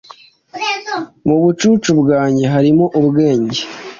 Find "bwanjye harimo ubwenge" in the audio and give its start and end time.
1.99-3.61